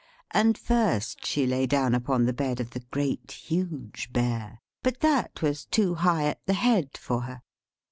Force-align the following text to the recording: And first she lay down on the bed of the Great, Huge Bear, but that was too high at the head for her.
And 0.31 0.57
first 0.57 1.27
she 1.27 1.45
lay 1.45 1.67
down 1.67 1.93
on 2.07 2.25
the 2.25 2.33
bed 2.33 2.59
of 2.59 2.71
the 2.71 2.79
Great, 2.79 3.31
Huge 3.33 4.11
Bear, 4.11 4.59
but 4.81 5.01
that 5.01 5.43
was 5.43 5.65
too 5.65 5.93
high 5.93 6.23
at 6.25 6.43
the 6.47 6.55
head 6.55 6.97
for 6.97 7.21
her. 7.21 7.43